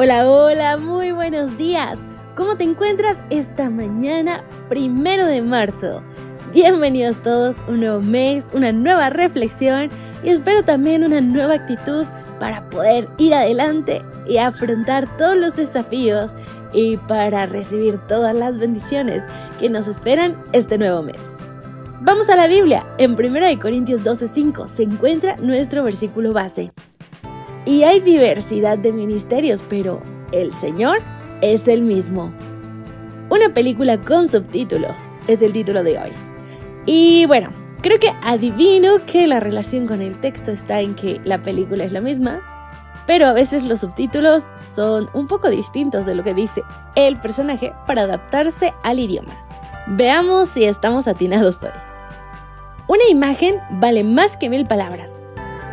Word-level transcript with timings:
Hola, 0.00 0.30
hola, 0.30 0.76
muy 0.76 1.10
buenos 1.10 1.58
días. 1.58 1.98
¿Cómo 2.36 2.56
te 2.56 2.62
encuentras 2.62 3.16
esta 3.30 3.68
mañana, 3.68 4.44
primero 4.68 5.26
de 5.26 5.42
marzo? 5.42 6.02
Bienvenidos 6.52 7.20
todos, 7.20 7.56
un 7.66 7.80
nuevo 7.80 8.00
mes, 8.00 8.48
una 8.52 8.70
nueva 8.70 9.10
reflexión 9.10 9.90
y 10.22 10.28
espero 10.28 10.62
también 10.62 11.02
una 11.02 11.20
nueva 11.20 11.54
actitud 11.54 12.06
para 12.38 12.70
poder 12.70 13.08
ir 13.18 13.34
adelante 13.34 14.02
y 14.28 14.36
afrontar 14.36 15.16
todos 15.16 15.36
los 15.36 15.56
desafíos 15.56 16.36
y 16.72 16.96
para 16.96 17.46
recibir 17.46 17.98
todas 18.06 18.36
las 18.36 18.56
bendiciones 18.56 19.24
que 19.58 19.68
nos 19.68 19.88
esperan 19.88 20.40
este 20.52 20.78
nuevo 20.78 21.02
mes. 21.02 21.34
Vamos 22.02 22.28
a 22.28 22.36
la 22.36 22.46
Biblia. 22.46 22.86
En 22.98 23.16
1 23.16 23.60
Corintios 23.60 24.04
12:5 24.04 24.68
se 24.68 24.84
encuentra 24.84 25.34
nuestro 25.38 25.82
versículo 25.82 26.32
base. 26.32 26.70
Y 27.68 27.82
hay 27.82 28.00
diversidad 28.00 28.78
de 28.78 28.94
ministerios, 28.94 29.62
pero 29.68 30.00
el 30.32 30.54
Señor 30.54 31.00
es 31.42 31.68
el 31.68 31.82
mismo. 31.82 32.32
Una 33.28 33.50
película 33.50 33.98
con 33.98 34.26
subtítulos 34.26 34.94
es 35.26 35.42
el 35.42 35.52
título 35.52 35.84
de 35.84 35.98
hoy. 35.98 36.12
Y 36.86 37.26
bueno, 37.26 37.50
creo 37.82 38.00
que 38.00 38.10
adivino 38.22 39.04
que 39.04 39.26
la 39.26 39.38
relación 39.38 39.86
con 39.86 40.00
el 40.00 40.18
texto 40.18 40.50
está 40.50 40.80
en 40.80 40.94
que 40.94 41.20
la 41.24 41.42
película 41.42 41.84
es 41.84 41.92
la 41.92 42.00
misma, 42.00 42.40
pero 43.06 43.26
a 43.26 43.34
veces 43.34 43.62
los 43.64 43.80
subtítulos 43.80 44.44
son 44.56 45.10
un 45.12 45.26
poco 45.26 45.50
distintos 45.50 46.06
de 46.06 46.14
lo 46.14 46.22
que 46.24 46.32
dice 46.32 46.62
el 46.94 47.20
personaje 47.20 47.74
para 47.86 48.04
adaptarse 48.04 48.72
al 48.82 48.98
idioma. 48.98 49.34
Veamos 49.88 50.48
si 50.48 50.64
estamos 50.64 51.06
atinados 51.06 51.62
hoy. 51.62 51.68
Una 52.86 53.06
imagen 53.10 53.56
vale 53.72 54.04
más 54.04 54.38
que 54.38 54.48
mil 54.48 54.66
palabras. 54.66 55.17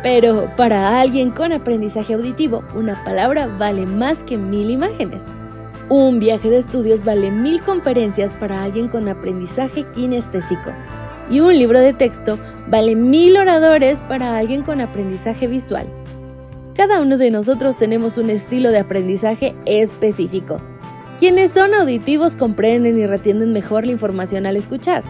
Pero 0.06 0.48
para 0.54 1.00
alguien 1.00 1.32
con 1.32 1.52
aprendizaje 1.52 2.14
auditivo, 2.14 2.62
una 2.76 3.02
palabra 3.02 3.48
vale 3.48 3.86
más 3.86 4.22
que 4.22 4.38
mil 4.38 4.70
imágenes. 4.70 5.24
Un 5.88 6.20
viaje 6.20 6.48
de 6.48 6.58
estudios 6.58 7.02
vale 7.02 7.32
mil 7.32 7.60
conferencias 7.60 8.32
para 8.32 8.62
alguien 8.62 8.86
con 8.86 9.08
aprendizaje 9.08 9.84
kinestésico. 9.92 10.70
Y 11.28 11.40
un 11.40 11.58
libro 11.58 11.80
de 11.80 11.92
texto 11.92 12.38
vale 12.68 12.94
mil 12.94 13.36
oradores 13.36 14.00
para 14.02 14.36
alguien 14.36 14.62
con 14.62 14.80
aprendizaje 14.80 15.48
visual. 15.48 15.88
Cada 16.76 17.00
uno 17.00 17.18
de 17.18 17.32
nosotros 17.32 17.76
tenemos 17.76 18.16
un 18.16 18.30
estilo 18.30 18.70
de 18.70 18.78
aprendizaje 18.78 19.56
específico. 19.64 20.60
Quienes 21.18 21.50
son 21.50 21.74
auditivos 21.74 22.36
comprenden 22.36 22.96
y 22.96 23.06
retienden 23.06 23.52
mejor 23.52 23.84
la 23.84 23.90
información 23.90 24.46
al 24.46 24.56
escuchar. 24.56 25.02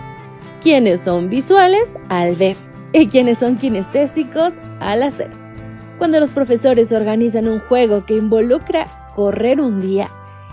Quienes 0.62 1.00
son 1.00 1.28
visuales 1.28 1.98
al 2.08 2.34
ver 2.34 2.56
y 3.00 3.08
quienes 3.08 3.38
son 3.38 3.56
kinestésicos 3.56 4.54
al 4.80 5.02
hacer. 5.02 5.30
Cuando 5.98 6.18
los 6.18 6.30
profesores 6.30 6.92
organizan 6.92 7.46
un 7.46 7.60
juego 7.60 8.06
que 8.06 8.16
involucra 8.16 9.10
correr 9.14 9.60
un 9.60 9.80
día 9.80 10.08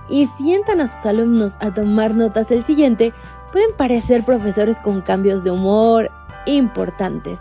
y 0.09 0.25
sientan 0.25 0.81
a 0.81 0.87
sus 0.87 1.05
alumnos 1.05 1.57
a 1.61 1.73
tomar 1.73 2.13
notas 2.13 2.51
el 2.51 2.63
siguiente, 2.63 3.13
pueden 3.53 3.73
parecer 3.77 4.23
profesores 4.23 4.77
con 4.79 5.01
cambios 5.01 5.45
de 5.45 5.51
humor 5.51 6.11
importantes. 6.45 7.39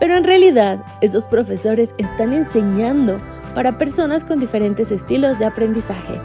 Pero 0.00 0.16
en 0.16 0.24
realidad, 0.24 0.84
esos 1.00 1.28
profesores 1.28 1.94
están 1.98 2.32
enseñando 2.32 3.20
para 3.54 3.78
personas 3.78 4.24
con 4.24 4.40
diferentes 4.40 4.90
estilos 4.90 5.38
de 5.38 5.46
aprendizaje. 5.46 6.20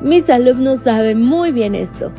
Mis 0.00 0.28
alumnos 0.30 0.80
saben 0.80 1.22
muy 1.22 1.52
bien 1.52 1.76
esto, 1.76 2.10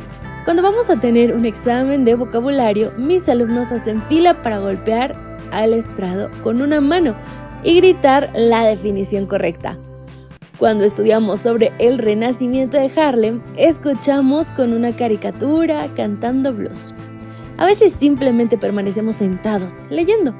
cuando 0.44 0.62
vamos 0.62 0.90
a 0.90 0.98
tener 0.98 1.36
un 1.36 1.46
examen 1.46 2.04
de 2.04 2.14
vocabulario, 2.16 2.92
mis 2.96 3.28
alumnos 3.28 3.70
hacen 3.70 4.02
fila 4.08 4.42
para 4.42 4.58
golpear 4.58 5.16
al 5.52 5.72
estrado 5.72 6.30
con 6.42 6.60
una 6.62 6.80
mano 6.80 7.14
y 7.62 7.76
gritar 7.76 8.30
la 8.34 8.64
definición 8.64 9.26
correcta. 9.26 9.78
Cuando 10.58 10.84
estudiamos 10.84 11.40
sobre 11.40 11.72
el 11.78 11.98
renacimiento 11.98 12.76
de 12.76 12.90
Harlem, 13.00 13.40
escuchamos 13.56 14.50
con 14.50 14.72
una 14.72 14.94
caricatura 14.96 15.88
cantando 15.94 16.52
blues. 16.52 16.92
A 17.58 17.66
veces 17.66 17.92
simplemente 17.92 18.58
permanecemos 18.58 19.16
sentados, 19.16 19.82
leyendo. 19.90 20.34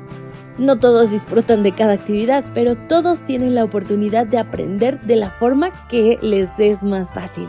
No 0.58 0.78
todos 0.78 1.10
disfrutan 1.10 1.62
de 1.62 1.72
cada 1.72 1.92
actividad, 1.92 2.44
pero 2.54 2.76
todos 2.76 3.22
tienen 3.22 3.54
la 3.54 3.64
oportunidad 3.64 4.26
de 4.26 4.38
aprender 4.38 5.00
de 5.00 5.16
la 5.16 5.30
forma 5.30 5.70
que 5.88 6.18
les 6.22 6.58
es 6.58 6.82
más 6.82 7.14
fácil. 7.14 7.48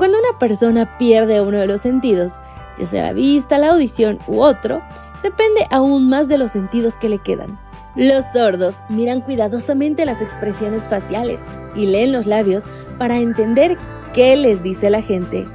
Cuando 0.00 0.18
una 0.18 0.38
persona 0.38 0.96
pierde 0.96 1.42
uno 1.42 1.58
de 1.58 1.66
los 1.66 1.82
sentidos, 1.82 2.40
ya 2.78 2.86
sea 2.86 3.02
la 3.02 3.12
vista, 3.12 3.58
la 3.58 3.72
audición 3.72 4.18
u 4.28 4.40
otro, 4.40 4.80
depende 5.22 5.66
aún 5.70 6.08
más 6.08 6.26
de 6.26 6.38
los 6.38 6.52
sentidos 6.52 6.96
que 6.96 7.10
le 7.10 7.18
quedan. 7.18 7.60
Los 7.96 8.24
sordos 8.32 8.76
miran 8.88 9.20
cuidadosamente 9.20 10.06
las 10.06 10.22
expresiones 10.22 10.84
faciales 10.84 11.42
y 11.76 11.84
leen 11.84 12.12
los 12.12 12.24
labios 12.24 12.64
para 12.96 13.18
entender 13.18 13.76
qué 14.14 14.36
les 14.36 14.62
dice 14.62 14.88
la 14.88 15.02
gente. 15.02 15.46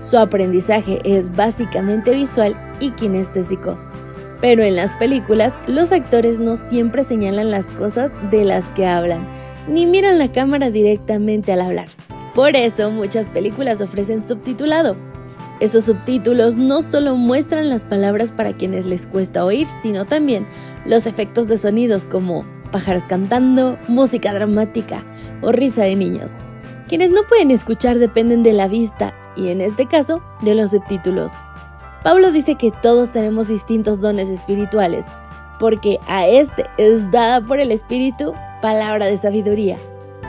Su 0.00 0.18
aprendizaje 0.18 0.98
es 1.04 1.36
básicamente 1.36 2.10
visual 2.10 2.56
y 2.80 2.90
kinestésico. 2.90 3.78
Pero 4.40 4.64
en 4.64 4.74
las 4.74 4.96
películas, 4.96 5.60
los 5.68 5.92
actores 5.92 6.40
no 6.40 6.56
siempre 6.56 7.04
señalan 7.04 7.52
las 7.52 7.66
cosas 7.66 8.10
de 8.32 8.46
las 8.46 8.68
que 8.70 8.84
hablan, 8.84 9.28
ni 9.68 9.86
miran 9.86 10.18
la 10.18 10.32
cámara 10.32 10.70
directamente 10.70 11.52
al 11.52 11.60
hablar. 11.60 11.86
Por 12.34 12.56
eso 12.56 12.90
muchas 12.90 13.28
películas 13.28 13.80
ofrecen 13.80 14.22
subtitulado. 14.22 14.96
Esos 15.60 15.84
subtítulos 15.84 16.56
no 16.56 16.82
solo 16.82 17.14
muestran 17.14 17.68
las 17.68 17.84
palabras 17.84 18.32
para 18.32 18.54
quienes 18.54 18.86
les 18.86 19.06
cuesta 19.06 19.44
oír, 19.44 19.68
sino 19.82 20.06
también 20.06 20.46
los 20.86 21.06
efectos 21.06 21.46
de 21.46 21.58
sonidos 21.58 22.06
como 22.06 22.44
pájaros 22.70 23.02
cantando, 23.04 23.78
música 23.86 24.32
dramática 24.32 25.04
o 25.42 25.52
risa 25.52 25.82
de 25.82 25.94
niños. 25.94 26.32
Quienes 26.88 27.10
no 27.10 27.22
pueden 27.28 27.50
escuchar 27.50 27.98
dependen 27.98 28.42
de 28.42 28.54
la 28.54 28.66
vista 28.66 29.14
y 29.36 29.48
en 29.48 29.60
este 29.60 29.86
caso 29.86 30.22
de 30.40 30.54
los 30.54 30.70
subtítulos. 30.70 31.32
Pablo 32.02 32.32
dice 32.32 32.56
que 32.56 32.72
todos 32.82 33.12
tenemos 33.12 33.46
distintos 33.46 34.00
dones 34.00 34.28
espirituales, 34.28 35.06
porque 35.60 35.98
a 36.08 36.26
este 36.26 36.64
es 36.78 37.10
dada 37.12 37.40
por 37.40 37.60
el 37.60 37.70
Espíritu 37.70 38.34
palabra 38.60 39.06
de 39.06 39.18
sabiduría 39.18 39.76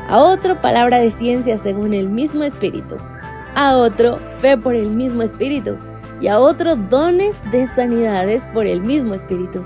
a 0.07 0.19
otro 0.19 0.61
palabra 0.61 0.99
de 0.99 1.11
ciencia 1.11 1.57
según 1.57 1.93
el 1.93 2.09
mismo 2.09 2.43
espíritu, 2.43 2.95
a 3.55 3.77
otro 3.77 4.17
fe 4.39 4.57
por 4.57 4.75
el 4.75 4.89
mismo 4.89 5.21
espíritu, 5.23 5.77
y 6.21 6.27
a 6.27 6.39
otro 6.39 6.75
dones 6.75 7.35
de 7.51 7.67
sanidades 7.67 8.45
por 8.53 8.65
el 8.65 8.81
mismo 8.81 9.13
espíritu, 9.13 9.65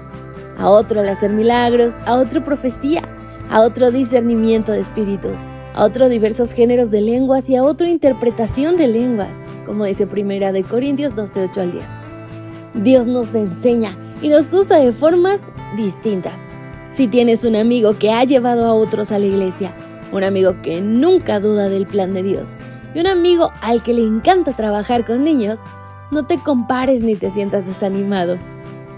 a 0.57 0.69
otro 0.69 1.01
al 1.01 1.09
hacer 1.09 1.31
milagros, 1.31 1.95
a 2.05 2.15
otro 2.15 2.43
profecía, 2.43 3.03
a 3.49 3.61
otro 3.61 3.91
discernimiento 3.91 4.71
de 4.71 4.79
espíritus, 4.79 5.39
a 5.75 5.83
otro 5.83 6.09
diversos 6.09 6.53
géneros 6.53 6.89
de 6.89 7.01
lenguas. 7.01 7.49
Y 7.49 7.55
a 7.55 7.63
otro 7.63 7.87
interpretación 7.87 8.75
de 8.75 8.87
lenguas, 8.87 9.37
como 9.65 9.85
dice 9.85 10.07
Primera 10.07 10.51
de 10.51 10.63
Corintios 10.63 11.15
12, 11.15 11.43
8 11.51 11.61
al 11.61 11.71
10. 11.71 11.83
Dios 12.83 13.07
nos 13.07 13.33
enseña 13.35 13.95
y 14.21 14.29
nos 14.29 14.51
usa 14.51 14.77
de 14.77 14.91
formas 14.91 15.41
distintas. 15.75 16.33
Si 16.85 17.07
tienes 17.07 17.43
un 17.43 17.55
amigo 17.55 17.97
que 17.99 18.11
ha 18.11 18.23
llevado 18.23 18.65
a 18.65 18.73
otros 18.73 19.11
a 19.11 19.19
la 19.19 19.25
iglesia, 19.25 19.75
un 20.11 20.23
amigo 20.23 20.61
que 20.61 20.81
nunca 20.81 21.39
duda 21.39 21.69
del 21.69 21.85
plan 21.85 22.13
de 22.13 22.23
Dios 22.23 22.57
y 22.93 22.99
un 22.99 23.07
amigo 23.07 23.51
al 23.61 23.83
que 23.83 23.93
le 23.93 24.03
encanta 24.03 24.53
trabajar 24.53 25.05
con 25.05 25.23
niños, 25.23 25.59
no 26.11 26.25
te 26.25 26.39
compares 26.39 27.01
ni 27.01 27.15
te 27.15 27.29
sientas 27.29 27.65
desanimado. 27.65 28.37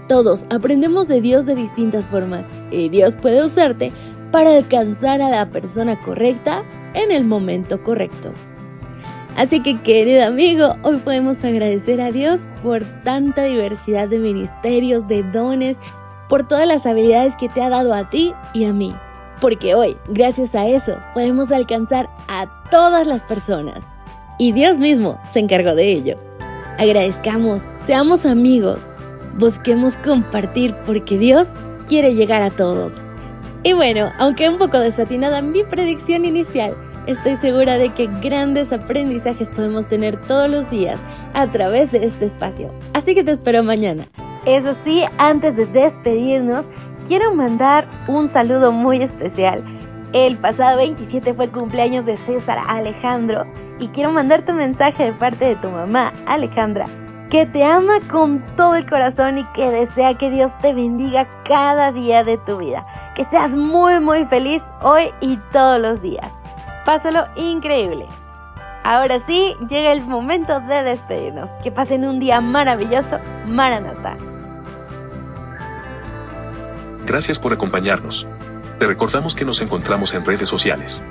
Todos 0.08 0.46
aprendemos 0.50 1.08
de 1.08 1.20
Dios 1.20 1.46
de 1.46 1.54
distintas 1.54 2.08
formas 2.08 2.46
y 2.70 2.88
Dios 2.88 3.14
puede 3.16 3.44
usarte 3.44 3.92
para 4.30 4.56
alcanzar 4.56 5.22
a 5.22 5.28
la 5.28 5.50
persona 5.50 6.00
correcta 6.00 6.62
en 6.94 7.10
el 7.10 7.24
momento 7.24 7.82
correcto. 7.82 8.32
Así 9.36 9.60
que 9.62 9.80
querido 9.80 10.26
amigo, 10.26 10.76
hoy 10.82 10.98
podemos 10.98 11.42
agradecer 11.44 12.00
a 12.00 12.10
Dios 12.10 12.48
por 12.62 12.84
tanta 13.04 13.44
diversidad 13.44 14.08
de 14.08 14.18
ministerios, 14.18 15.06
de 15.08 15.22
dones, 15.22 15.76
por 16.28 16.46
todas 16.46 16.66
las 16.66 16.86
habilidades 16.86 17.36
que 17.36 17.48
te 17.48 17.62
ha 17.62 17.68
dado 17.68 17.94
a 17.94 18.08
ti 18.10 18.34
y 18.54 18.64
a 18.64 18.72
mí 18.72 18.94
porque 19.40 19.74
hoy, 19.74 19.96
gracias 20.08 20.54
a 20.54 20.66
eso, 20.66 20.96
podemos 21.14 21.50
alcanzar 21.50 22.08
a 22.28 22.46
todas 22.70 23.06
las 23.06 23.24
personas. 23.24 23.90
Y 24.38 24.52
Dios 24.52 24.78
mismo 24.78 25.18
se 25.24 25.40
encargó 25.40 25.74
de 25.74 25.92
ello. 25.92 26.16
Agradezcamos, 26.78 27.62
seamos 27.78 28.24
amigos, 28.24 28.88
busquemos 29.38 29.96
compartir 29.96 30.74
porque 30.86 31.18
Dios 31.18 31.48
quiere 31.86 32.14
llegar 32.14 32.42
a 32.42 32.50
todos. 32.50 33.02
Y 33.62 33.74
bueno, 33.74 34.10
aunque 34.18 34.48
un 34.48 34.56
poco 34.56 34.78
desatinada 34.78 35.42
mi 35.42 35.62
predicción 35.64 36.24
inicial, 36.24 36.74
estoy 37.06 37.36
segura 37.36 37.76
de 37.76 37.90
que 37.90 38.08
grandes 38.22 38.72
aprendizajes 38.72 39.50
podemos 39.50 39.88
tener 39.88 40.18
todos 40.22 40.48
los 40.48 40.70
días 40.70 41.00
a 41.34 41.50
través 41.50 41.92
de 41.92 42.04
este 42.04 42.24
espacio. 42.24 42.72
Así 42.94 43.14
que 43.14 43.24
te 43.24 43.32
espero 43.32 43.62
mañana. 43.62 44.06
Eso 44.46 44.74
sí, 44.82 45.04
antes 45.18 45.56
de 45.56 45.66
despedirnos, 45.66 46.64
quiero 47.10 47.34
mandar 47.34 47.88
un 48.06 48.28
saludo 48.28 48.70
muy 48.70 49.02
especial. 49.02 49.64
El 50.12 50.36
pasado 50.36 50.76
27 50.76 51.34
fue 51.34 51.46
el 51.46 51.50
cumpleaños 51.50 52.06
de 52.06 52.16
César 52.16 52.60
Alejandro 52.68 53.46
y 53.80 53.88
quiero 53.88 54.12
mandarte 54.12 54.52
un 54.52 54.58
mensaje 54.58 55.06
de 55.06 55.12
parte 55.12 55.44
de 55.44 55.56
tu 55.56 55.70
mamá, 55.70 56.12
Alejandra, 56.28 56.86
que 57.28 57.46
te 57.46 57.64
ama 57.64 57.94
con 58.08 58.38
todo 58.54 58.76
el 58.76 58.88
corazón 58.88 59.38
y 59.38 59.44
que 59.54 59.72
desea 59.72 60.14
que 60.14 60.30
Dios 60.30 60.56
te 60.58 60.72
bendiga 60.72 61.26
cada 61.42 61.90
día 61.90 62.22
de 62.22 62.38
tu 62.38 62.58
vida. 62.58 62.86
Que 63.16 63.24
seas 63.24 63.56
muy 63.56 63.98
muy 63.98 64.24
feliz 64.26 64.62
hoy 64.80 65.10
y 65.20 65.36
todos 65.50 65.80
los 65.80 66.00
días. 66.00 66.32
Pásalo 66.84 67.26
increíble. 67.34 68.06
Ahora 68.84 69.18
sí, 69.26 69.56
llega 69.68 69.90
el 69.90 70.02
momento 70.02 70.60
de 70.60 70.84
despedirnos. 70.84 71.50
Que 71.64 71.72
pasen 71.72 72.04
un 72.04 72.20
día 72.20 72.40
maravilloso. 72.40 73.18
Maranata. 73.46 74.16
Gracias 77.10 77.40
por 77.40 77.52
acompañarnos. 77.52 78.28
Te 78.78 78.86
recordamos 78.86 79.34
que 79.34 79.44
nos 79.44 79.60
encontramos 79.62 80.14
en 80.14 80.24
redes 80.24 80.48
sociales. 80.48 81.02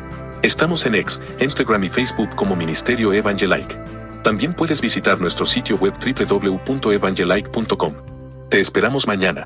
Estamos 0.41 0.85
en 0.85 0.95
X, 0.95 1.21
Instagram 1.41 1.83
y 1.83 1.89
Facebook 1.89 2.33
como 2.37 2.55
Ministerio 2.55 3.11
Evangelike. 3.11 3.77
También 4.23 4.53
puedes 4.53 4.79
visitar 4.79 5.19
nuestro 5.19 5.45
sitio 5.45 5.75
web 5.75 5.93
www.evangelike.com. 5.99 7.93
Te 8.47 8.61
esperamos 8.61 9.07
mañana. 9.07 9.45